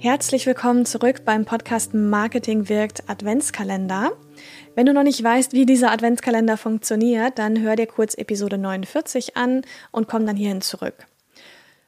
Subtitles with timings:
[0.00, 4.12] Herzlich willkommen zurück beim Podcast Marketing wirkt Adventskalender.
[4.76, 9.36] Wenn du noch nicht weißt, wie dieser Adventskalender funktioniert, dann hör dir kurz Episode 49
[9.36, 11.08] an und komm dann hierhin zurück.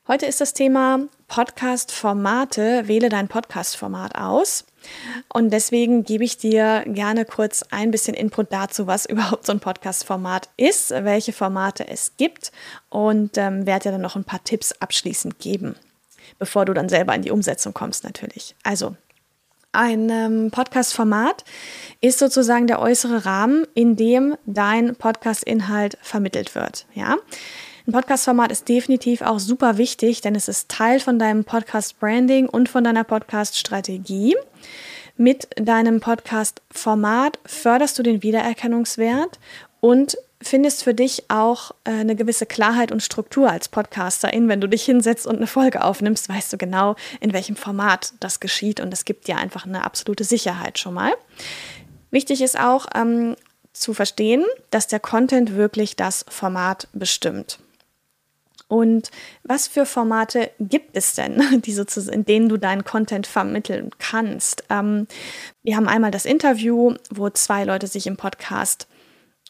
[0.08, 2.88] Heute ist das Thema Podcast-Formate.
[2.88, 4.64] Wähle dein Podcast-Format aus.
[5.32, 9.60] Und deswegen gebe ich dir gerne kurz ein bisschen Input dazu, was überhaupt so ein
[9.60, 12.50] Podcast-Format ist, welche Formate es gibt
[12.88, 15.76] und ähm, werde dir dann noch ein paar Tipps abschließend geben
[16.38, 18.54] bevor du dann selber in die Umsetzung kommst natürlich.
[18.62, 18.96] Also
[19.72, 21.44] ein ähm, Podcast-Format
[22.00, 26.86] ist sozusagen der äußere Rahmen, in dem dein Podcast-Inhalt vermittelt wird.
[26.94, 27.16] Ja,
[27.86, 32.68] ein Podcast-Format ist definitiv auch super wichtig, denn es ist Teil von deinem Podcast-Branding und
[32.68, 34.36] von deiner Podcast-Strategie.
[35.16, 39.38] Mit deinem Podcast-Format förderst du den Wiedererkennungswert
[39.80, 44.48] und findest für dich auch äh, eine gewisse Klarheit und Struktur als Podcasterin.
[44.48, 48.40] Wenn du dich hinsetzt und eine Folge aufnimmst, weißt du genau, in welchem Format das
[48.40, 51.12] geschieht und es gibt dir einfach eine absolute Sicherheit schon mal.
[52.10, 53.36] Wichtig ist auch ähm,
[53.72, 57.58] zu verstehen, dass der Content wirklich das Format bestimmt.
[58.66, 59.10] Und
[59.42, 64.64] was für Formate gibt es denn, die in denen du deinen Content vermitteln kannst?
[64.70, 65.06] Ähm,
[65.62, 68.86] wir haben einmal das Interview, wo zwei Leute sich im Podcast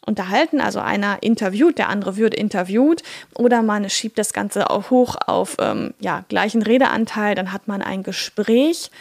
[0.05, 3.03] unterhalten, also einer interviewt, der andere wird interviewt.
[3.35, 7.81] Oder man schiebt das Ganze auch hoch auf ähm, ja, gleichen Redeanteil, dann hat man
[7.81, 8.91] ein Gespräch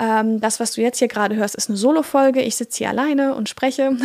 [0.00, 2.40] ähm, das, was du jetzt hier gerade hörst, ist eine Solo-Folge.
[2.40, 3.96] Ich sitze hier alleine und spreche.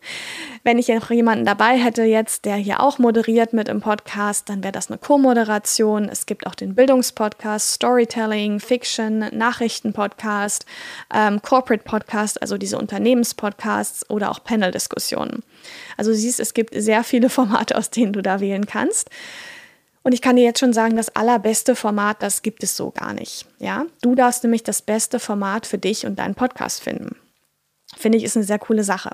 [0.64, 4.62] Wenn ich noch jemanden dabei hätte jetzt, der hier auch moderiert mit im Podcast, dann
[4.62, 6.08] wäre das eine Co-Moderation.
[6.08, 10.64] Es gibt auch den Bildungspodcast, Storytelling, Fiction, Nachrichtenpodcast,
[11.12, 15.42] ähm, Corporate Podcast, also diese Unternehmenspodcasts oder auch Panel-Diskussionen.
[15.98, 19.10] Also siehst, es gibt sehr viele Formate, aus denen du da wählen kannst.
[20.02, 23.12] Und ich kann dir jetzt schon sagen, das allerbeste Format, das gibt es so gar
[23.12, 23.46] nicht.
[23.58, 27.16] Ja, du darfst nämlich das beste Format für dich und deinen Podcast finden.
[27.96, 29.10] Finde ich ist eine sehr coole Sache.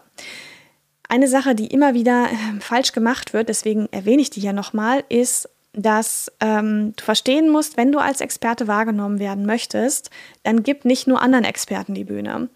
[1.09, 5.05] Eine Sache, die immer wieder äh, falsch gemacht wird, deswegen erwähne ich die hier nochmal,
[5.09, 10.11] ist dass ähm, du verstehen musst, wenn du als Experte wahrgenommen werden möchtest,
[10.43, 12.49] dann gib nicht nur anderen Experten die Bühne.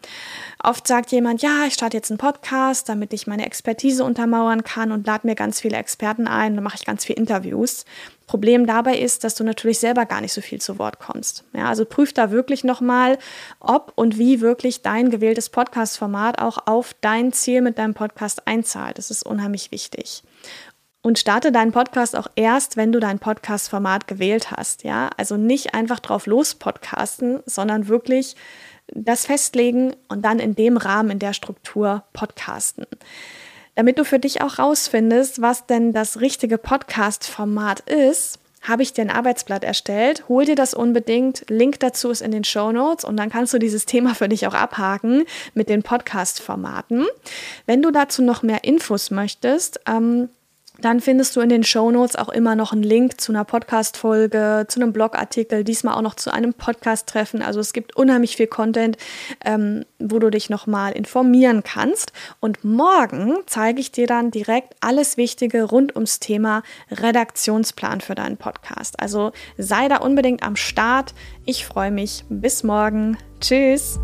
[0.62, 4.92] Oft sagt jemand, ja, ich starte jetzt einen Podcast, damit ich meine Expertise untermauern kann
[4.92, 7.84] und lade mir ganz viele Experten ein, dann mache ich ganz viele Interviews.
[8.26, 11.44] Problem dabei ist, dass du natürlich selber gar nicht so viel zu Wort kommst.
[11.52, 13.18] Ja, also prüf da wirklich nochmal,
[13.60, 18.96] ob und wie wirklich dein gewähltes Podcast-Format auch auf dein Ziel mit deinem Podcast einzahlt.
[18.96, 20.22] Das ist unheimlich wichtig.
[21.02, 24.84] Und starte deinen Podcast auch erst, wenn du dein Podcast-Format gewählt hast.
[24.84, 28.36] Ja, also nicht einfach drauf los podcasten, sondern wirklich
[28.86, 32.86] das festlegen und dann in dem Rahmen, in der Struktur podcasten.
[33.74, 39.02] Damit du für dich auch rausfindest, was denn das richtige Podcast-Format ist, habe ich dir
[39.02, 40.28] ein Arbeitsblatt erstellt.
[40.28, 41.44] Hol dir das unbedingt.
[41.48, 44.46] Link dazu ist in den Show Notes und dann kannst du dieses Thema für dich
[44.46, 45.24] auch abhaken
[45.54, 47.06] mit den Podcast-Formaten.
[47.66, 50.28] Wenn du dazu noch mehr Infos möchtest, ähm,
[50.80, 54.66] dann findest du in den Show Notes auch immer noch einen Link zu einer Podcast-Folge,
[54.68, 57.42] zu einem Blogartikel, diesmal auch noch zu einem Podcast-Treffen.
[57.42, 58.96] Also es gibt unheimlich viel Content,
[59.44, 62.12] ähm, wo du dich nochmal informieren kannst.
[62.40, 68.36] Und morgen zeige ich dir dann direkt alles Wichtige rund ums Thema Redaktionsplan für deinen
[68.36, 68.98] Podcast.
[68.98, 71.14] Also sei da unbedingt am Start.
[71.44, 72.24] Ich freue mich.
[72.28, 73.18] Bis morgen.
[73.40, 73.98] Tschüss.